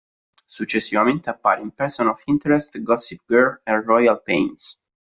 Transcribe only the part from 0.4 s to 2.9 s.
Successivamente appare in "Person of Interest",